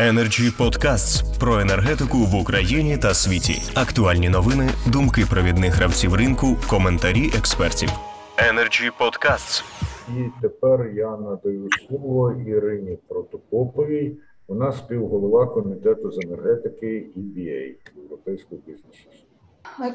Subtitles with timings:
[0.00, 3.62] Energy Podcasts про енергетику в Україні та світі.
[3.74, 7.88] Актуальні новини, думки провідних гравців ринку, коментарі експертів.
[8.36, 9.64] Energy Podcasts.
[10.08, 14.16] І тепер я надаю слово Ірині Протопоповій.
[14.48, 19.08] Вона співголова комітету з енергетики EBA Європейського бізнесу.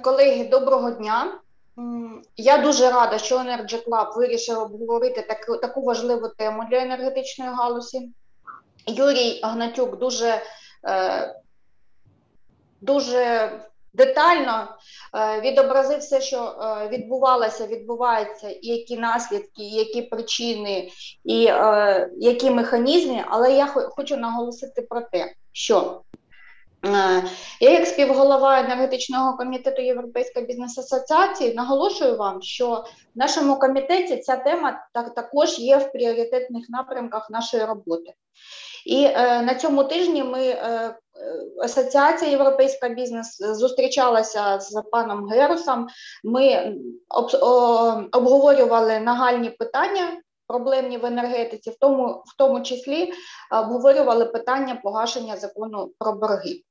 [0.04, 1.40] Колеги, доброго дня.
[2.38, 8.12] Я дуже рада, що Energy Club вирішив обговорити таку, таку важливу тему для енергетичної галузі.
[8.88, 10.42] Юрій Гнатюк дуже
[10.88, 11.36] е,
[12.82, 13.52] дуже
[13.94, 14.78] детально
[15.16, 20.90] е, відобразив все, що е, відбувалося, відбувається, і які наслідки, і які причини,
[21.24, 21.40] і
[22.18, 23.26] які механізми.
[23.28, 26.02] Але я хочу наголосити про те, що
[27.60, 32.84] я, як співголова енергетичного комітету Європейської бізнес-асоціації, наголошую вам, що
[33.16, 38.14] в нашому комітеті ця тема так, також є в пріоритетних напрямках нашої роботи.
[38.86, 40.96] І е, на цьому тижні ми е,
[41.64, 45.88] Асоціація Європейська бізнес зустрічалася з паном Герусом.
[46.24, 46.76] Ми
[47.10, 53.14] об, о, обговорювали нагальні питання, проблемні в енергетиці, в тому, в тому числі
[53.52, 56.62] обговорювали питання погашення закону про борги.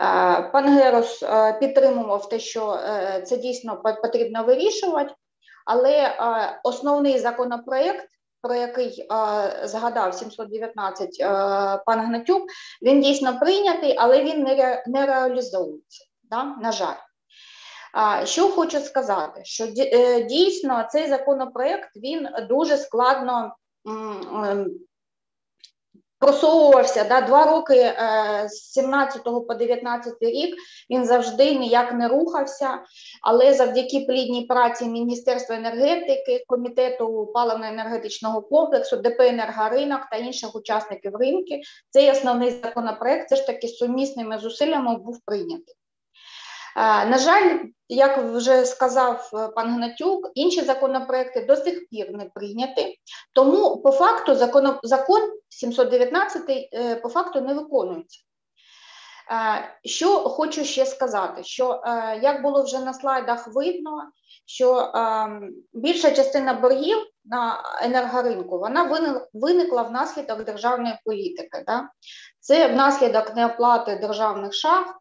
[0.00, 5.14] Е, пан Герус е, підтримував те, що е, це дійсно потрібно вирішувати,
[5.66, 6.16] але
[6.64, 8.08] основний законопроект
[8.42, 9.06] про який
[9.64, 12.42] згадав 719 а, пан Гнатюк,
[12.82, 16.04] він дійсно прийнятий, але він не, ре, не реалізовується.
[16.22, 16.44] Да?
[16.44, 16.96] На жаль.
[18.24, 23.54] Що хочу сказати, що е, дійсно цей законопроект він дуже складно
[26.20, 30.54] просовувався да, два роки е, з 17 по 19 рік
[30.90, 32.78] він завжди ніяк не рухався,
[33.22, 41.60] але завдяки плідній праці Міністерства енергетики, комітету паливно-енергетичного комплексу, ДП «Енергоринок» та інших учасників ринки,
[41.90, 45.74] цей основний законопроект все ж таки сумісними зусиллями був прийнятий.
[46.80, 52.98] На жаль, як вже сказав е, пан Гнатюк, інші законопроекти до сих пір не прийняті,
[53.34, 58.20] тому по факту закон, закон 719 е, по факту не виконується.
[59.84, 64.02] Що хочу ще сказати, що е, як було вже на слайдах видно,
[64.46, 64.92] що
[65.72, 71.64] більша частина боргів на енергоринку вона виникла внаслідок державної політики.
[71.66, 71.88] Да?
[72.40, 74.99] Це внаслідок неоплати державних шахт,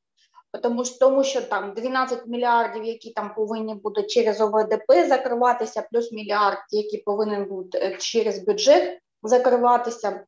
[0.63, 6.11] тому що тому що там 12 мільярдів, які там повинні бути через ОВДП закриватися, плюс
[6.11, 10.25] мільярд, які повинен бути е, через бюджет закриватися,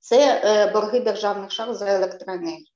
[0.00, 2.66] це е, борги державних шар за електроенергію.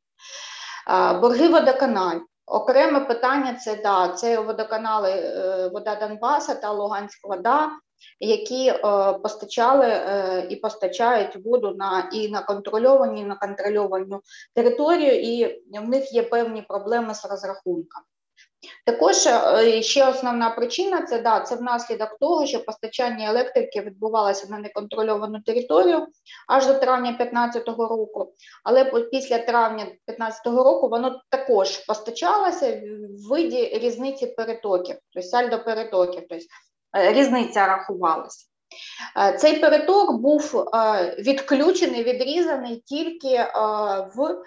[1.21, 2.27] Борги водоканалів.
[2.50, 7.71] Окреме питання це да, це водоканали е, Вода Донбаса та Луганська вода
[8.21, 8.78] які е,
[9.12, 14.21] постачали е, і постачають воду на і на контрольовані, і на контрольовану
[14.55, 18.06] територію, і в них є певні проблеми з розрахунками.
[18.87, 24.59] Також е, ще основна причина це да, це внаслідок того, що постачання електрики відбувалося на
[24.59, 26.06] неконтрольовану територію
[26.48, 28.32] аж до травня 2015 року,
[28.65, 32.82] але після травня 2015 року воно також постачалося
[33.26, 36.22] в виді різниці перетоків, тобто сальдо перетоків.
[36.28, 36.44] Тобто
[36.97, 38.47] Е, різниця рахувалася.
[39.16, 40.65] Е, цей переток був
[41.19, 43.47] відключений, відрізаний тільки
[44.16, 44.38] в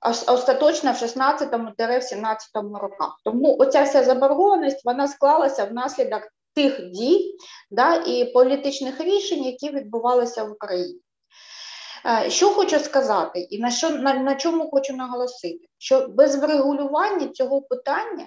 [0.00, 3.20] остаточно в 16-17 роках.
[3.24, 6.22] Тому оця вся заборгованість вона склалася внаслідок
[6.54, 7.36] тих дій
[7.70, 11.00] да, і політичних рішень, які відбувалися в Україні.
[12.28, 17.62] Що хочу сказати, і на що на, на чому хочу наголосити, що без врегулювання цього
[17.62, 18.26] питання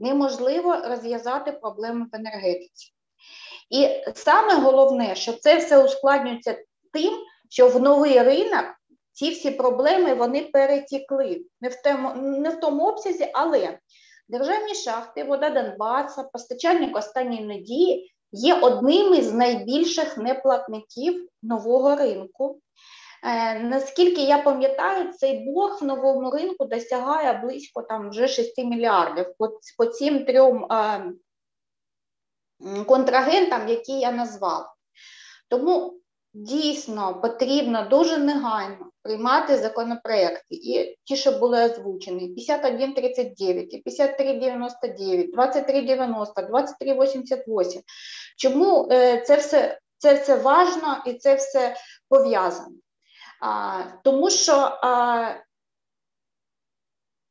[0.00, 2.92] неможливо розв'язати проблеми в енергетиці.
[3.70, 6.58] І саме головне, що це все ускладнюється
[6.92, 7.14] тим,
[7.48, 8.64] що в новий ринок
[9.16, 13.78] ці всі проблеми вони перетікли не в тому, не в тому обсязі, але
[14.28, 22.60] державні шахти, вода Донбаса, постачальник останньої надії є одними з найбільших неплатників нового ринку.
[23.24, 29.26] Е, наскільки я пам'ятаю, цей борг в новому ринку досягає близько там вже 6 мільярдів
[29.38, 29.48] по,
[29.78, 31.12] по цим трьом е,
[32.86, 34.72] контрагентам, які я назвала.
[35.48, 36.00] Тому
[36.34, 47.82] дійсно потрібно дуже негайно приймати законопроекти, і ті, що були озвучені: 5139, 5399, 2390, 2388.
[48.36, 51.76] Чому е, це все це все важно і це все
[52.08, 52.76] пов'язано?
[54.04, 54.78] Тому що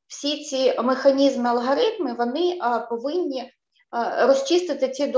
[0.07, 3.51] всі ці механізми, алгоритми вони повинні
[4.17, 5.15] розчистити ці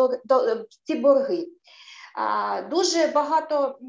[0.83, 1.47] ці борги.
[2.69, 3.79] Дуже багато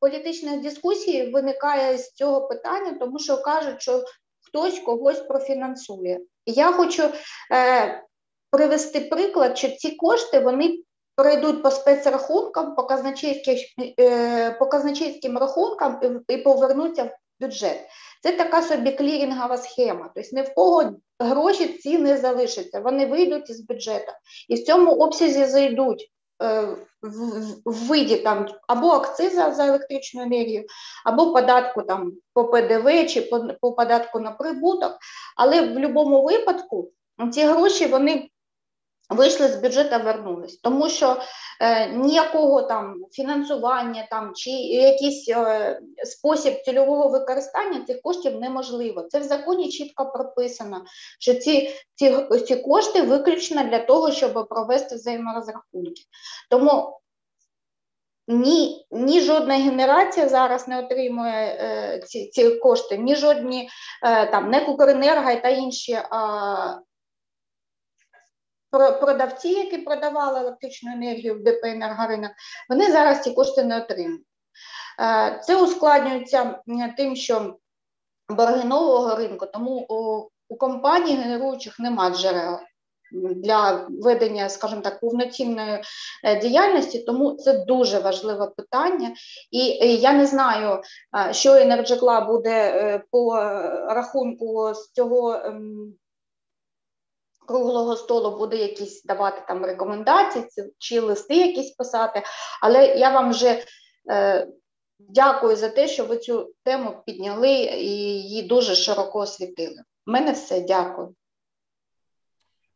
[0.00, 4.04] політичних дискусій виникає з цього питання, тому що кажуть, що
[4.40, 6.20] хтось когось профінансує.
[6.46, 7.02] Я хочу
[7.52, 8.02] е,
[8.50, 10.78] привести приклад, що ці кошти вони
[11.16, 12.88] перейдуть по спецрахункам, по
[14.00, 17.80] е, по казначейським рахункам і повернуться в бюджет.
[18.22, 20.10] Це така собі клірінгова схема.
[20.14, 24.12] Тобто ні в кого гроші ці не залишаться, вони вийдуть із бюджету
[24.48, 26.12] і в цьому обсязі зайдуть.
[26.42, 30.64] Е, В, виді там або акциза за електричну енергію,
[31.04, 34.98] або податку там по ПДВ чи по, по податку на прибуток.
[35.36, 36.90] Але в будь-якому випадку
[37.32, 38.30] ці гроші вони
[39.08, 41.16] вийшли з бюджету, вернулись, тому що
[41.60, 49.02] е, ніякого там фінансування там чи якийсь е, спосіб цільового використання цих коштів неможливо.
[49.02, 50.84] Це в законі чітко прописано,
[51.20, 52.16] що ці, ці,
[52.46, 56.02] ці кошти виключно для того, щоб провести взаєморозрахунки.
[56.50, 57.00] Тому
[58.28, 63.68] ні, ні жодна генерація зараз не отримує е, ці, ці кошти, ні жодні
[64.02, 65.98] е, там не Укренерго та інші
[68.70, 72.30] продавці, які продавали електричну енергію в ДП «Енергоринок»,
[72.68, 74.26] вони зараз ці кошти не отримують.
[75.00, 76.60] Е, Це ускладнюється
[76.96, 77.56] тим, що
[78.28, 79.86] борги нового ринку, тому
[80.48, 82.58] у, компаній генеруючих немає джерел
[83.12, 85.82] для ведення, скажімо так, повноцінної
[86.24, 89.14] е, діяльності, тому це дуже важливе питання.
[89.50, 90.80] І е, я не знаю,
[91.30, 93.36] що Energy Club буде по
[93.88, 95.40] рахунку з цього.
[97.46, 100.44] Круглого столу буде якісь давати там рекомендації
[100.78, 102.22] чи листи якісь писати,
[102.62, 103.62] але я вам вже
[104.10, 104.46] е,
[104.98, 109.82] дякую за те, що ви цю тему підняли і її дуже широко освітили.
[110.06, 111.14] У мене все, дякую.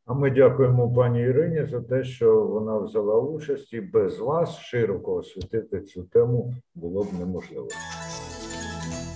[0.07, 5.15] А ми дякуємо пані Ірині за те, що вона взяла участь, і без вас широко
[5.15, 7.69] освітити цю тему було б неможливо.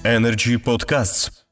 [0.05, 1.44] Energy Podcasts